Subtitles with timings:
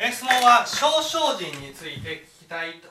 [0.00, 2.88] 質問は少々人について聞きたいと。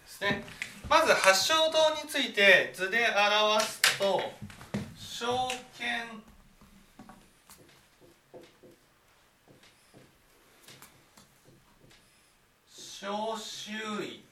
[0.00, 0.44] ですね、
[0.88, 4.32] まず発祥堂について図で表すと
[4.96, 5.26] 証
[5.78, 6.22] 券
[13.00, 13.36] 小
[13.68, 14.22] 周囲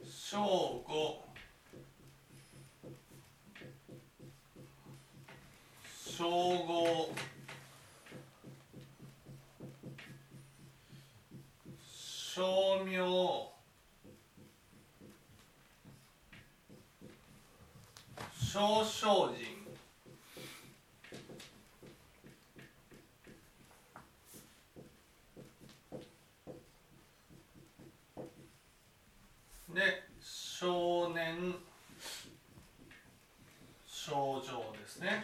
[0.00, 1.28] 正午
[6.16, 6.26] 正
[6.66, 7.10] 午
[12.34, 13.56] 照明。
[18.56, 19.44] 少々人
[29.74, 30.02] で
[30.58, 31.54] 少年
[33.86, 35.22] 症状ですね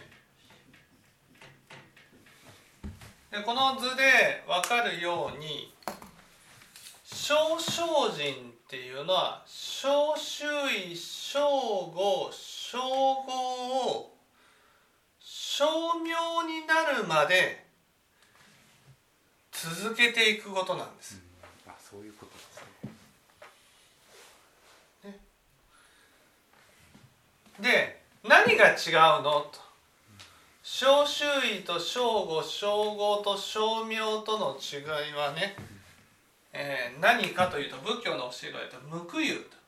[3.31, 5.73] でこの図で分かるように
[7.03, 13.23] 少々人っていうのは小周囲小語小語
[13.89, 14.13] を
[15.19, 17.65] 照明になるまで
[19.51, 21.19] 続けていくことなんです。
[21.65, 22.73] あそういうことですね。
[27.63, 29.31] で何が違うの？
[29.41, 29.63] と。
[30.61, 35.55] 小周囲と小語小語と照明との違いはね、
[36.51, 39.63] えー何かというと仏教の教えが言うと無垢有と。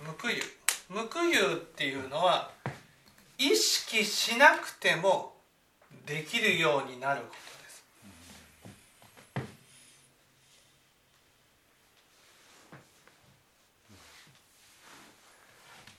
[0.00, 0.42] 無垢有
[0.88, 2.50] 無垢有っていうのは
[3.38, 5.34] 意識しなくても
[6.06, 7.84] できるようになることです。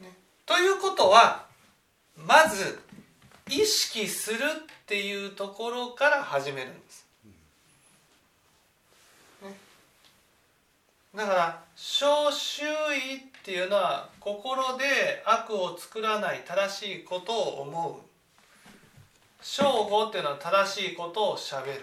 [0.02, 0.14] ね
[0.58, 1.46] ということは
[2.16, 2.80] まず
[3.48, 4.40] 意識するっ
[4.88, 7.06] ていうところから始めるんです。
[9.44, 9.54] ね。
[11.14, 12.70] だから小周囲っ
[13.44, 18.02] ていうのは心で悪を作らない正しいことを思う。
[19.44, 21.82] 正語っていうのは正しいことをしゃべる。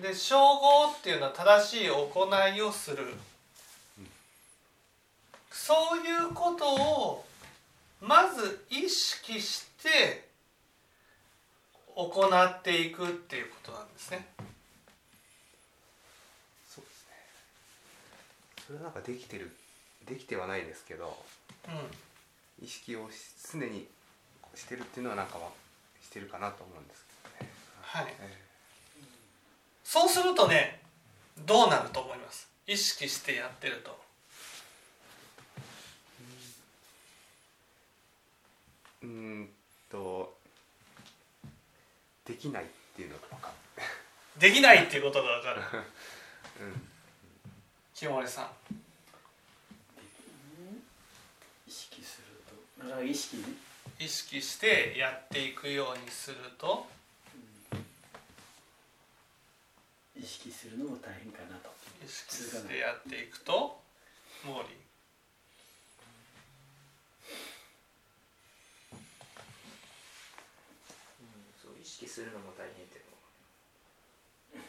[0.00, 3.12] で正語っていうのは正しい行いをする。
[5.56, 7.24] そういうことを
[8.00, 10.28] まず意識して
[11.94, 14.26] 行っていくっていうことなんですね。
[16.68, 17.14] そうですね。
[18.66, 19.56] それはなんかできてる
[20.06, 21.16] できてはないですけど
[21.68, 21.70] う
[22.62, 23.16] ん意識をし
[23.52, 23.86] 常に
[24.54, 25.48] してるっていうのはなんかは
[26.02, 27.04] してるかなと思うんです
[27.38, 27.52] けどね。
[27.80, 28.38] はい、え
[29.84, 30.80] そうするとね
[31.46, 32.48] どうなると思います？
[32.66, 34.02] 意識してやってると
[38.93, 39.48] えうーん
[39.90, 40.34] と
[42.24, 42.66] できないっ
[42.96, 43.52] ていうのが分か
[44.38, 45.60] できないっていうことが分かる。
[45.60, 45.62] る。
[46.66, 46.88] うん。
[47.94, 48.48] 清盛さん。
[51.68, 53.04] 意識すると。
[53.04, 53.36] 意識？
[54.00, 56.86] 意識してやっていくようにすると。
[60.16, 61.72] 意識するのも大変かなと。
[62.04, 63.80] 意識してやっていくと
[64.42, 64.56] 毛利
[71.62, 73.04] そう意識するのも大変っていう
[74.54, 74.66] のも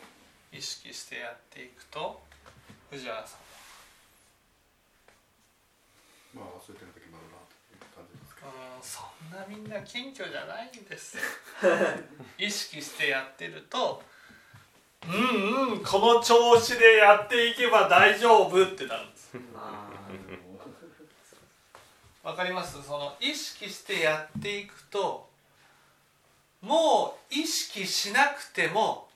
[0.52, 2.22] 意識してやっていくと
[2.90, 3.40] 藤原さん
[6.40, 9.04] まあ忘れてる時もあるなという感じですかうんそ
[9.36, 11.18] んなみんな謙虚じゃないんです
[12.40, 14.02] 意識してやってると
[15.08, 19.32] うんうんこの調子でやっていけば大丈夫ってなるんです。
[19.56, 19.88] あ
[22.24, 22.82] わかります？
[22.82, 25.25] その意識してやっていくと
[26.66, 29.08] もう意識しなくても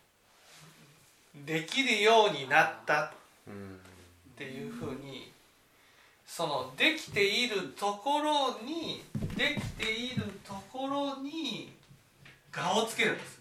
[1.34, 3.12] できるようになった
[3.48, 3.76] うん。
[3.76, 5.34] っていうふうに
[6.26, 9.04] そのできているところに
[9.36, 11.74] できているところに
[12.56, 13.40] 我をつけるんです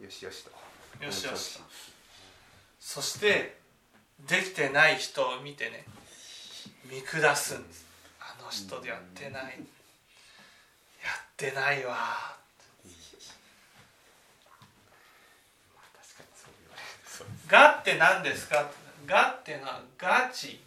[0.00, 1.04] よしよしと。
[1.04, 1.60] よしよし
[2.98, 3.54] そして
[4.26, 5.84] できてない人を見てね
[6.90, 7.86] 見下すんです。
[8.20, 9.42] あの人でやってない。
[9.44, 9.52] やっ
[11.36, 11.92] てないわ。
[11.92, 11.96] ま
[15.76, 18.68] あ確かにそう言われるそうです「が」って何ですか
[19.06, 20.60] 「が」ってのはガチ。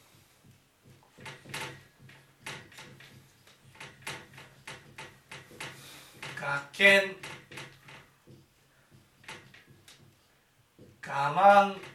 [6.40, 7.16] がけん。
[11.04, 11.91] 我慢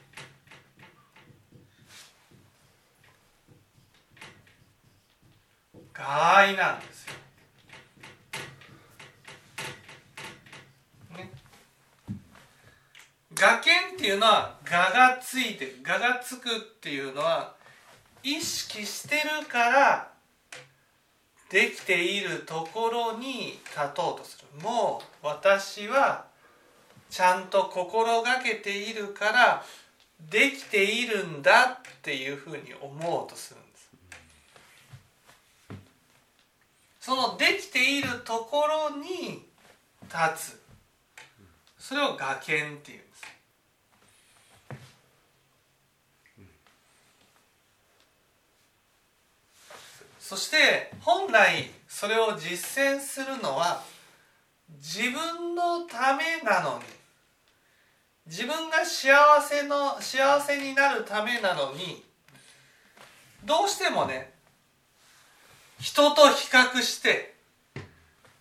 [5.97, 7.15] がいなんですよ。
[11.17, 11.31] ね。
[13.35, 17.55] がけんっていうのはががついてるががつくっていうのは
[18.23, 20.13] 意識してるから
[21.49, 26.27] できているところに立とうとするもう私は
[27.09, 29.65] ちゃんと心がけているから
[30.29, 33.91] できているんだっていうふうに思おうとするんです
[37.07, 39.47] そのできているところに
[40.07, 40.61] 立つ。
[41.79, 43.23] それを我見っていうんです。
[50.19, 53.85] そして本来それを実践するのは
[54.79, 56.85] 自分のためなのに
[58.27, 62.03] 自分が幸せの幸せになるためなのに
[63.45, 64.36] どうしてもね
[65.81, 67.35] 人と比較して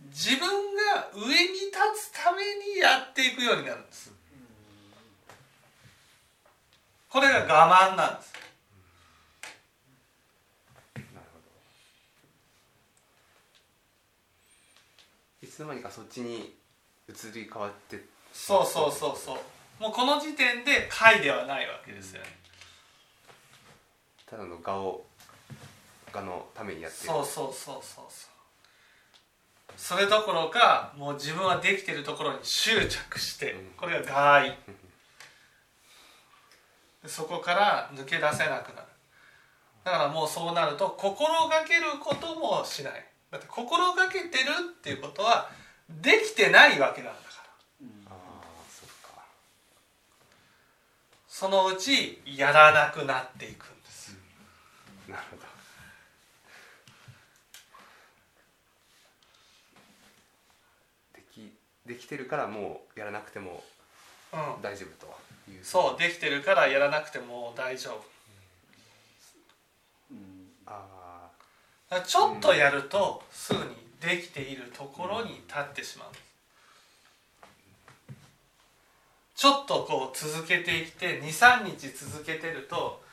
[0.06, 1.78] 自分が上に立
[2.12, 2.44] つため
[2.74, 4.14] にやっていくようになるんです。
[7.10, 8.34] これが我慢なんです。
[15.42, 16.54] いつの間にかそっちに
[17.08, 18.04] 移り変わって
[18.34, 19.38] そうそうそうそう。
[19.80, 22.28] もうこの時点で解ではないわけですよね。
[24.26, 25.06] ただの画を
[26.15, 27.07] 画のためにやってる。
[27.07, 28.06] そうそうそうそう。
[28.09, 33.71] そうそれどころかもう自分はできてるところに執着してうん。
[33.77, 34.57] これが害
[37.06, 38.88] そこから抜け出せなくなる。
[39.83, 43.06] だからもうそうなると心がけることもしない。
[43.29, 45.51] だって心がけてるっていうことは
[45.89, 47.44] できてないわけなんだから。
[48.09, 48.13] ああ
[48.69, 49.21] そっか。
[51.27, 54.15] そのうちやらなくなっていくんです
[55.07, 55.44] なるほど
[61.13, 61.53] でき
[61.86, 63.64] できてるからもうやらなくても
[64.34, 64.62] うん。
[64.62, 65.64] 大丈夫という。
[65.64, 68.04] そうできてるからやらなくても大丈夫。
[70.12, 70.48] うん。
[70.66, 71.30] あ
[71.90, 76.10] だからちょっとやるとすぐにできているところに立ってしまう。
[79.36, 83.04] ちょっとこう続けていって23日続けてると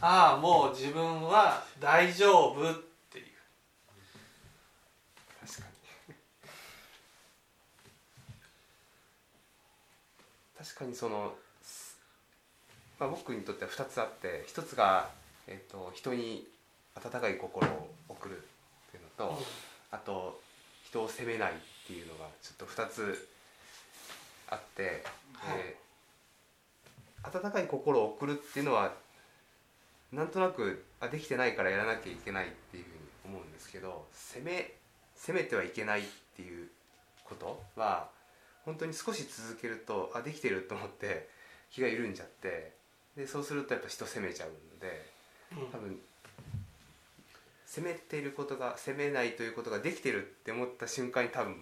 [0.00, 2.74] ああもう自分は大丈夫っ
[3.10, 3.24] ていう
[5.42, 5.68] あ確か
[6.08, 6.14] に
[10.58, 11.32] 確かにその、
[12.98, 15.08] まあ、僕にとっては2つあって1つが、
[15.46, 16.46] えー、と人に
[16.96, 18.40] 温かい心を送るっ
[18.90, 19.38] ていうのと、
[19.92, 20.40] あと
[20.84, 21.54] 人を責めないっ
[21.86, 23.28] ていうのがちょっと2つ
[24.48, 25.58] あって、はい。
[25.58, 25.76] で
[27.22, 28.92] 温かい心を送るっていうのは
[30.12, 32.94] なんとなくあできてないからやらなきゃいけないっていうふうに
[33.26, 34.72] 思うんですけど責め
[35.14, 36.04] 責めてはいけないっ
[36.36, 36.68] ていう
[37.24, 38.08] ことは
[38.68, 41.26] 本当に少し続けるとあできてると思って
[41.70, 42.74] 気が緩んじゃって
[43.16, 45.06] でそうするとやっぱ人責めちゃうので
[45.52, 45.70] うん。
[45.72, 45.98] 多分
[47.64, 51.56] 責めていることが責めないということができてるって思った瞬間に多分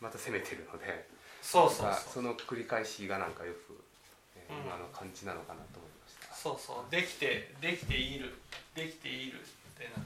[0.00, 1.06] また責めてるので
[1.42, 3.78] そうそうまあその繰り返しがなんかよく、
[4.36, 4.64] えーうん。
[4.64, 6.34] 今の感じなのかなと思いました。
[6.34, 6.90] そうそう。
[6.90, 8.32] できてできている。
[8.74, 9.42] できているっ
[9.76, 10.02] てな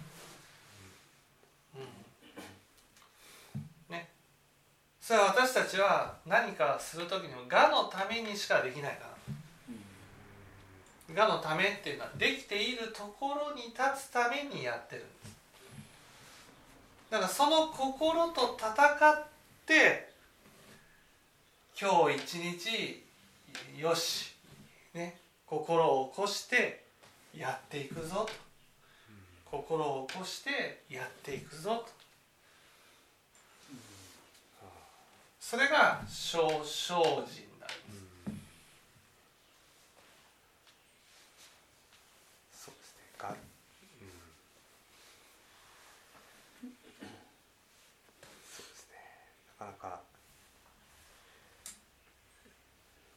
[1.76, 1.86] うん
[3.94, 4.08] ね
[5.06, 9.04] それは私たちは何かする時にも我のためにしかできないか
[11.14, 15.36] ら我のためっていうのはできているところに立つためにやってるんです。
[17.10, 19.26] だからその心と戦っ
[19.66, 20.08] て
[21.78, 23.04] 今日一日
[23.78, 24.34] よし
[24.94, 26.82] ね心を起こして
[27.36, 28.32] やっていくぞと。
[29.44, 32.03] 心を起こしてやっていくぞと
[35.44, 37.36] それが小精進なんです
[42.64, 43.04] そうですね。
[43.18, 43.36] が、うん。
[48.50, 48.96] そうですね。
[49.60, 50.00] なかなか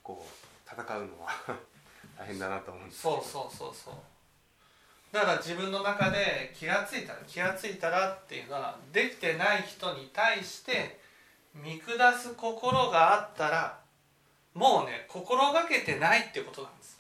[0.04, 1.32] こう戦うのは
[2.20, 3.22] 大変だなと思うんですけど。
[3.22, 3.96] そうそうそうそう
[5.14, 11.07] だから自分の中で気がついたら気がついたらっていうのはできてない人に対して
[11.64, 13.80] 見下す心があったら
[14.54, 16.98] もうね心がけてないっていうことなんです。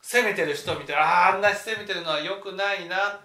[0.00, 3.20] 責めてる人を見てあああんなに責めてるのは良くないなっ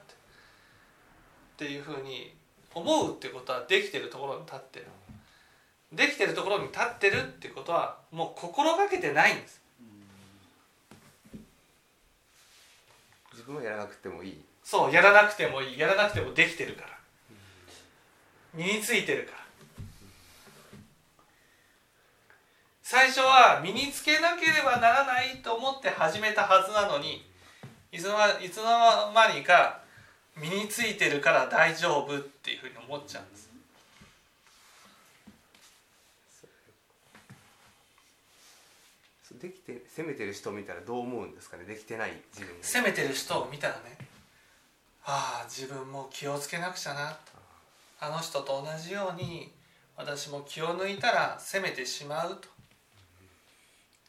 [1.56, 2.34] ていうふうに
[2.74, 4.88] 思うってことはできてるところに立ってる。
[5.94, 9.62] できてるところに立ってるってことはもう心がけてないんです。
[13.32, 14.42] 自分はやらなくてもいい。
[14.64, 15.80] そうやらなくてもいい。
[15.80, 16.90] やらなくてもできてるから
[18.54, 19.38] 身についてるから。
[22.84, 27.26] 最初は身につけなければならないと思って始めたはずなのに
[27.92, 29.82] いつの間いつの間にか
[30.40, 33.50] 身についてるから大丈夫っていうふうに思っちゃうんです。
[39.42, 41.66] できて責めてる人を見たらどう思うんですかね？
[41.66, 43.98] できてない自分責めてる人を見たらね
[45.04, 47.18] ああ自分も気をつけなくちゃな
[48.04, 49.52] あの人と同じように
[49.96, 52.50] 私も気を抜いたら責めてしまうと。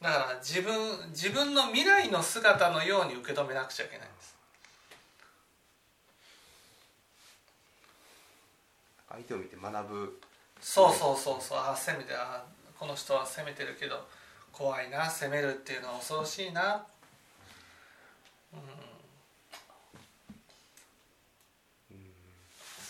[0.02, 0.74] だから自分
[1.10, 4.34] 自分の未来の姿のように受け止めなくちゃいけないんです。
[9.08, 10.20] 相手を見て学ぶ。
[10.60, 11.58] そうそうそうそう。
[11.58, 14.04] ああ責めてああこの人は責めてるけど
[14.52, 16.84] 怖いな責めるっていうのは恐ろしいな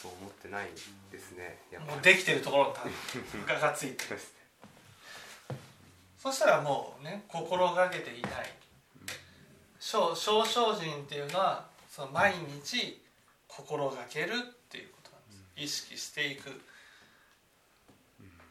[0.05, 0.69] そう思ってない
[1.11, 1.59] ですね。
[1.87, 2.77] もうできてるところ
[3.35, 4.15] にががついて。
[4.15, 4.21] る
[6.17, 8.33] そしたらもうね心がけていない。
[9.81, 12.33] 少少々人っていうのはその毎
[12.63, 13.03] 日
[13.49, 15.83] 心がけるっていうことなんです。
[15.83, 16.63] 意識していく。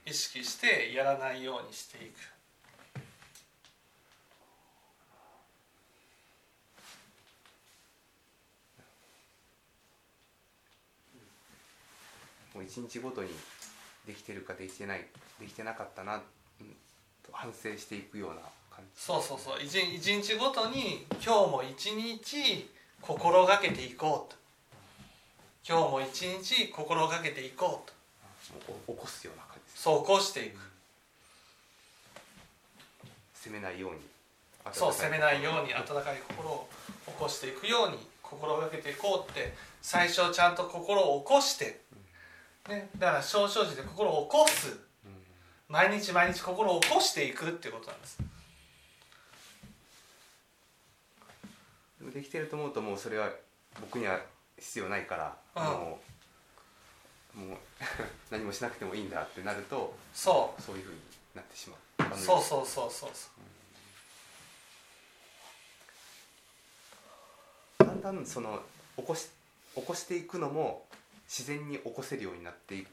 [0.05, 2.33] 意識してやらないようにしていく
[12.52, 13.29] もう一日ごとに
[14.07, 15.05] できてるかできてない
[15.39, 16.21] できてなかったな、
[17.31, 18.35] 反省していくような
[18.75, 19.01] 感じ。
[19.01, 19.61] そうそうそう。
[19.63, 22.69] 一日一日ごとに今日も一日
[23.01, 24.37] 心がけていこうと。
[25.67, 27.93] 今日も一日心がけていこうと。
[28.87, 30.59] 起こすような感じそう起こしていく。
[33.33, 33.99] 責めないように
[34.71, 36.67] そう責めないようにあ温かい心を
[37.05, 41.81] 起こしていくように心がけていこうって最初ちゃんと心を起こして、
[42.69, 44.79] ね、だから少々時で心を起こす。
[45.67, 48.19] 毎日毎日心を起こしていくっていうことなんです。
[52.13, 53.29] できてると思うともうそれは
[53.81, 54.19] 僕には
[54.57, 55.63] 必要ないから、うん。
[55.63, 55.99] も
[57.35, 57.57] うもう
[58.29, 60.99] 何もしなくてもいいんだってなるとそそういうふうに
[61.33, 61.79] なってしまう。
[62.13, 63.07] うそうそうそうそ
[67.79, 67.85] う。
[67.85, 68.61] だんだんその
[68.95, 69.29] 起こし
[69.75, 70.87] 起こしていくのも
[71.27, 72.85] 自然に起こせるようになってい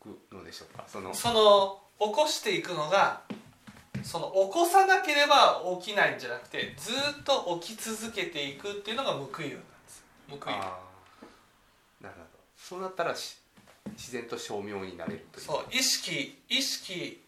[0.00, 0.84] くのでしょうか？
[0.88, 3.22] そのその起こしていくのが
[4.02, 9.56] その起こさなければ起きないんじゃなくてずっと起き続けていくっていうのが報いなんで
[9.88, 10.04] す。
[10.28, 10.66] 報いなる
[12.00, 12.14] ほど。
[12.56, 13.36] そうなったらし
[13.92, 15.46] 自然と照明になれるという。
[15.46, 17.22] そう意識意識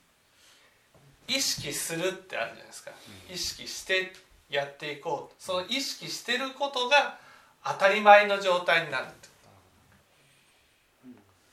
[1.29, 2.93] 意識するってあるじゃないですか、
[3.33, 4.13] 意識して
[4.49, 5.43] やっていこう。
[5.43, 7.19] その意識してることが
[7.65, 9.29] 当たり前の状態になるって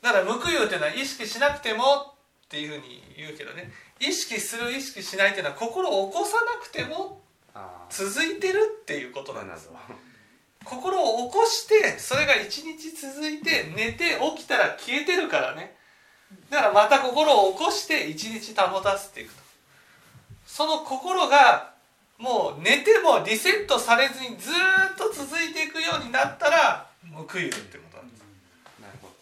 [0.03, 2.13] だから報いっていうのは意識しなくてもっ
[2.49, 3.71] ていうふうに言うけどね。
[3.99, 7.21] 意識する意識しないっていうのは心を起こさなくても
[7.55, 9.69] あ続いてるっていうことあなんです。
[10.65, 15.75] 心を起こしてそれが一日続いて寝て起きたら消えてるからね。
[16.49, 19.41] だからまた心を起こして一日保たせていくと。
[20.45, 21.73] その心が
[22.17, 28.19] もう寝てもリセットされずにずーっと続いていくようになったら報いるってことなんです
[28.79, 29.19] なるほどで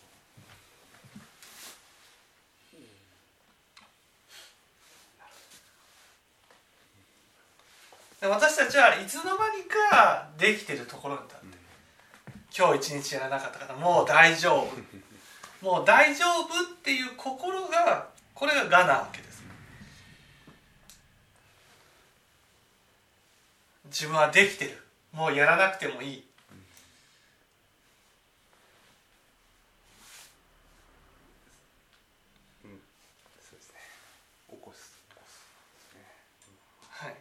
[8.22, 11.58] 私たちはいつの間にかできてるところに立って。
[12.58, 14.72] 今日一日やらなかったからもう大丈夫。
[15.66, 19.44] もう大丈夫っていう心がこれが我なわけです。
[23.86, 24.82] 自分はできてる。
[25.13, 26.24] もうやらなくてもいい
[32.63, 33.80] そうですね
[34.50, 35.44] 起こす起こす
[35.75, 36.06] ですね
[36.88, 37.16] はい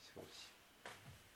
[0.00, 0.24] 少子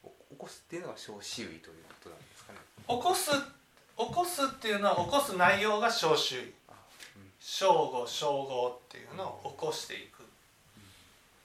[0.04, 1.70] お起こすっていうのが小周囲というこ
[2.04, 2.58] となんですかね。
[2.86, 6.52] 起こす起こすっていうのは起こす内容が小周囲。
[6.68, 6.72] あ
[7.16, 7.32] うん。
[7.40, 10.20] 正午正午っていうのを起こしていく、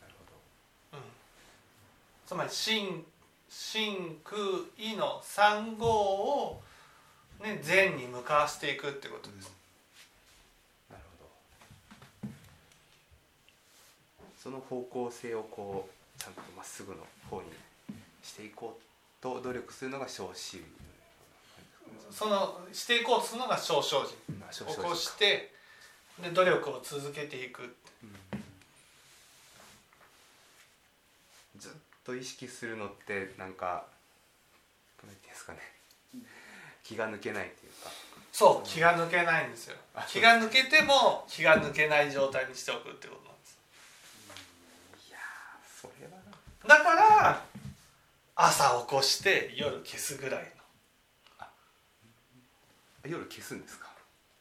[0.02, 0.14] なる
[0.92, 1.00] ほど。
[1.00, 1.04] うん、
[2.28, 3.06] つまり真
[3.50, 4.40] 真空
[4.78, 6.62] 意の三号を、
[7.42, 9.52] ね、善に向かわせていくってことです、
[10.90, 12.32] なるほど。
[14.38, 17.48] その方向性をこうちゃんとまっすぐの方に
[18.24, 18.84] していこう
[19.24, 20.58] と努力するのが小周
[22.12, 23.96] そのしていこうとするのが小精
[24.52, 25.54] 進起こして
[26.22, 27.76] で努力を続けていく。
[31.58, 31.72] ずっ
[32.04, 33.86] と意識するのってなんか
[35.02, 35.60] 何ていうんですかね。
[36.84, 37.90] 気が抜けないっていうか。
[38.32, 39.78] そう気が抜けないんですよ。
[39.96, 43.58] あ気が抜けても気が抜けない状態にしておくってことなんです。
[45.10, 46.12] いやーそれは
[46.68, 46.78] な。
[46.78, 47.46] だから
[48.36, 51.48] 朝起こして夜消すぐらいの。
[53.06, 53.88] 夜消すんですか？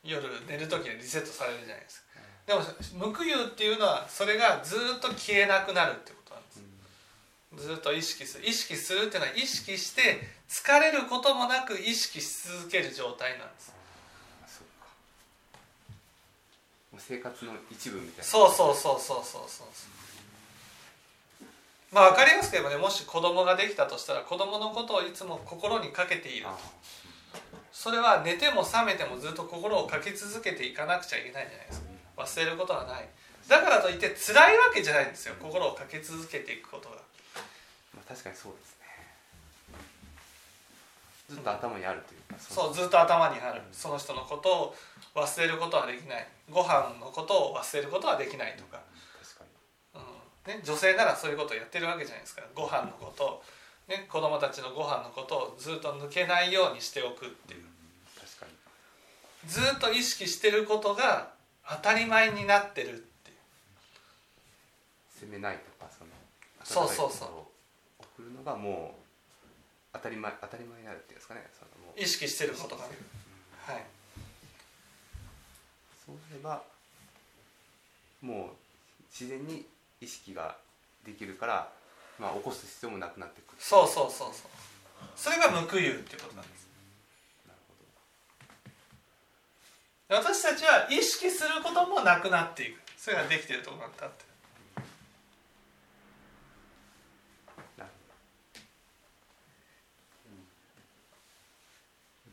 [0.05, 2.07] 夜寝る時にリセットされるじゃないですか。
[2.47, 2.61] でも
[3.07, 7.69] 無垢有っていうのはそれがずっと消えなくなるってことなんです。
[7.69, 8.49] ずっと意識する。
[8.49, 13.73] 意識するっていうのは意識して疲れることもなく意識し続ける状態なんです。
[16.99, 18.25] 生活の一部みたいな。
[18.25, 19.67] そうそうそうそうそうそう
[21.93, 26.49] まあ分かりやすく言えばねもし子供ができたとしたら子供のことをいつも心にかけている。
[26.49, 26.57] あ
[27.71, 31.87] それは寝ても覚めてもずっと心をかけ続けていかなくちゃいけないじゃないですか。
[32.17, 33.09] 忘れることはない。
[33.49, 35.35] だからといって辛いわけじゃないんですよ。
[35.41, 36.97] 心をかけ続けていくことが。
[37.95, 38.87] まあ、確かにそうですね。
[41.31, 43.63] ずっと頭にあるというかそうずっと頭にある。
[43.73, 44.75] その人のことを
[45.15, 46.27] 忘れることはできない。
[46.51, 48.81] ご飯のことを忘れることはできないとか、
[50.47, 52.43] ね、女性ならそういうことをやってるわけじゃないですか。
[52.55, 53.43] ご飯のこと、
[53.89, 57.65] ね、子供たちのご飯のことをずっと抜けないようにしておくっていう。
[58.19, 59.49] 確かに。
[59.49, 61.33] ずっと意識してることが
[61.69, 63.37] 当たり前になってるっていう。
[65.21, 66.11] 責めないとかその
[66.65, 67.29] そうそうそう。
[68.17, 69.03] 送るのがもう
[69.93, 71.49] 当たり前当たり前になるっていうんですかね。
[71.57, 72.97] そのもう意識してることがね。
[73.67, 73.85] はい。
[76.05, 76.63] そうすれば
[78.21, 79.67] もう自然に
[80.03, 80.57] 意識が
[81.07, 81.73] できるから、
[82.19, 83.57] まあ、起こす必要もなくなってくる。
[83.59, 84.51] そうそうそうそう。
[85.15, 86.69] それが無垢有っていうことなんです。
[87.47, 87.75] なるほ
[90.09, 92.81] ど私たちは意識することもなくなっていく。
[92.99, 94.33] それができてるところなんだって。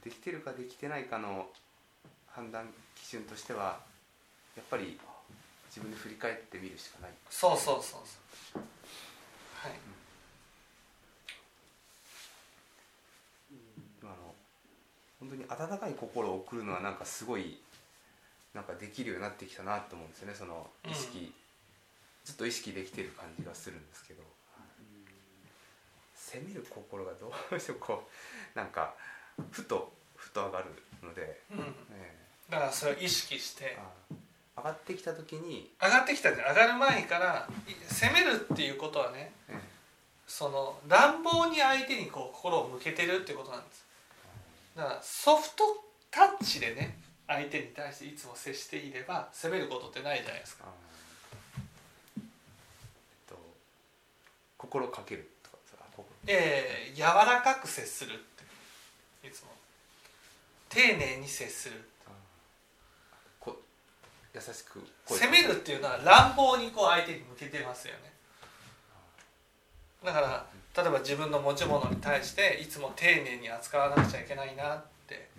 [0.03, 1.49] できてるかできてないかの
[2.27, 3.79] 判断基準としては
[4.55, 4.97] やっぱり
[5.79, 7.11] 自分で振り返ってみるしかない。
[7.29, 8.61] そうそうそうそう。
[9.55, 9.79] はい。
[14.03, 14.35] あの
[15.19, 17.61] 本当に温かい心を送るのはなんかすごい
[18.53, 20.35] なんかできるようになってきたなと思うんですよね。
[20.35, 21.33] その意識、
[22.25, 24.23] ずっと意識できてる感じがするんですけど、
[26.13, 28.09] 責める心がどうしてもこ
[28.53, 28.93] うなんか
[29.51, 30.65] ふとふと上がる
[31.01, 31.59] ので、うん。
[31.93, 33.77] えだからそれを意識して
[34.59, 39.53] 上がってきた時に、上がってきたって上がる前からい責めるっていうことはねえ
[40.27, 43.85] その乱暴に相手にこう心を向けてるってことなんです。
[44.75, 45.63] だからソフト
[46.11, 50.65] タッチでね相手に対していつも接していれば責めることってないじゃないですか。
[50.67, 50.71] あ
[52.17, 52.23] えっ
[53.27, 53.35] と
[54.57, 56.07] 心かけるとかさ心。
[56.27, 58.17] ええ柔らかく接するっ
[59.21, 59.49] ていつも。
[60.69, 61.89] 丁寧に接する
[64.33, 68.11] 優しく声責めるっていうのは乱暴にこう相手に向けてますよね。
[70.03, 75.29] だから例えば自分の持ち物に対していつも丁寧に扱わなくちゃいけないなって。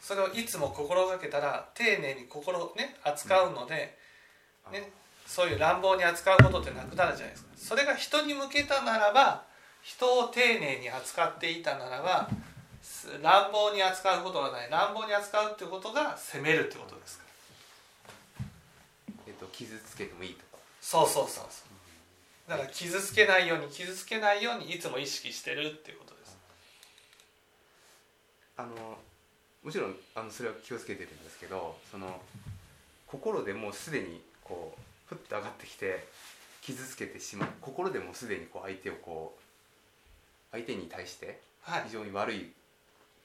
[0.00, 3.98] それをいつも心がけたら丁寧に心ね扱うので、
[4.64, 4.90] あね、
[5.26, 7.50] そういう乱暴に扱うことってなくなるじゃないですか。
[7.56, 9.42] それが人に向けたならば
[9.82, 12.28] 人を丁寧に扱っていたならば
[12.80, 14.70] す乱暴に扱うことがない。
[14.70, 17.27] 乱暴に扱うっていうことが責めるってことですか
[19.58, 20.62] 傷つけてもいいとか。
[20.80, 21.64] そうそうそうそ
[22.46, 22.50] う。
[22.50, 26.38] だから傷つけないように傷つけないようにいつも意識してるっていうことです。
[28.56, 28.98] あの
[29.64, 32.20] もちろんあのそれは気をつけてるんですけどその
[33.06, 34.76] 心でもうすでにこ
[35.10, 36.06] うふっと上がってきて
[36.62, 37.48] 傷つけてしまう。
[37.60, 39.40] 心でもすでにこう相手をこう
[40.52, 41.82] 相手に対してはい。
[41.86, 42.52] 非常に悪い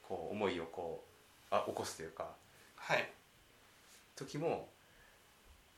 [0.02, 1.04] こう思いをこ
[1.52, 2.28] うあ起こすというか
[2.76, 3.08] はい。
[4.15, 4.67] 時も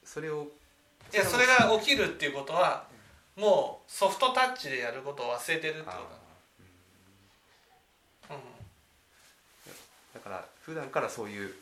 [0.05, 0.47] それを
[1.13, 2.85] いやそれが起きるっていうことは、
[3.35, 5.91] うん、もうソフトタッチでやることを忘れてるってこ
[8.29, 8.33] と。
[8.33, 8.39] だ、
[10.13, 11.53] だから普段からそういう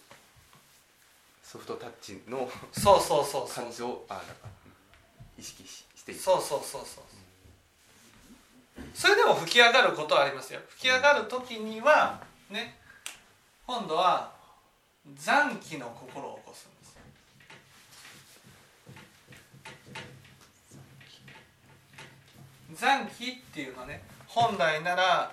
[1.43, 4.21] ソフトタッチのそうそうそうそう感情をあ
[5.37, 7.03] 意識ししていくそうそうそうそう。
[8.93, 10.59] それでも吹き上がることはありますよ。
[10.69, 12.77] 吹き上がる時にはね
[13.67, 14.31] 今度は
[15.15, 16.72] 残機の心を起こす。
[22.75, 25.31] 残機っていうのはね本来なら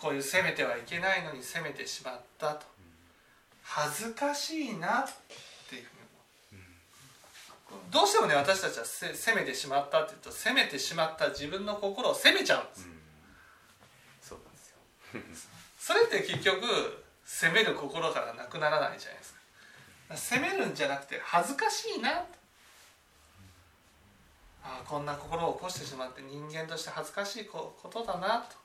[0.00, 2.66] こういう攻めてはいけないのに攻めてしまったと。
[3.62, 5.04] 恥ずかしいなっ
[5.68, 5.92] ていうふ
[6.52, 6.62] うに
[7.70, 7.92] 思う。
[7.92, 12.86] どうしてもね私たちはせ攻めてしまったって言うと攻めてしまった自分の心を責めちゃうんです。
[12.86, 12.98] うん。
[14.20, 15.56] そうなんですよ。
[15.78, 19.40] それって結局責める心からなくならないじゃないですか。
[20.16, 22.39] 責めるんじゃなくて恥ずかしいなとあ
[24.80, 28.56] あこんな心を起こしてしまって人間として恥ずかしいこことだなと。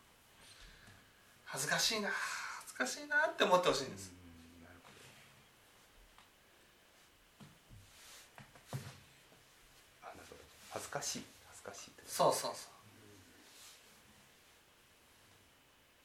[1.45, 4.11] 恥ずかしいな恥ずかしいなって思ってほしいんです。
[10.71, 12.67] 恥ずかしい恥ずかしいそうそうそ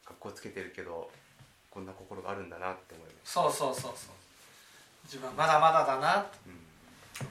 [0.05, 1.11] 格好つけてるけど
[1.70, 3.33] こんな心があるんだなって思いまうす。
[3.33, 3.92] そうそうそうそう。
[5.05, 6.38] 自分はまだまだだなと。
[6.46, 7.27] うん。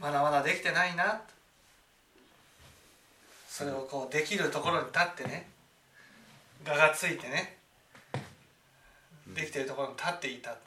[0.00, 1.35] まだまだできてないなと
[3.56, 5.48] それをこうできるところに立ってね
[6.68, 7.56] 我がついてね
[9.34, 10.58] できてるところに立っていた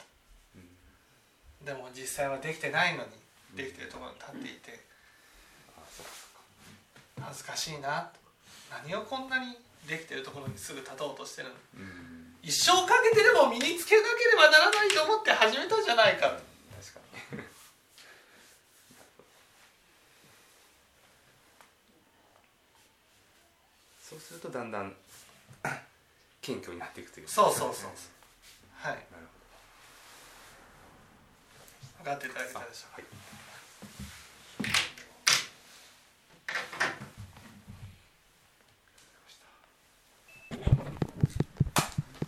[1.64, 3.10] でも実際はできてないのに
[3.54, 4.80] できてるところに立っていて
[7.20, 8.18] 恥ずかしいなと。
[8.82, 11.54] 何をこんなにできてるところにすぐ立とうとしてるの？
[11.78, 12.34] うん。
[12.42, 17.00] 一生かけてでも身につけなければならないと思って始めたじゃないかと確か
[17.36, 17.42] に
[24.02, 24.94] そうするとだんだん
[26.40, 27.32] 謙虚になっていくというか。
[27.32, 27.90] そうそうそうそう。
[28.74, 28.94] はい。
[28.94, 29.04] なる
[31.98, 33.02] ほ分かっていただけたでしょうか。
[33.02, 34.09] はい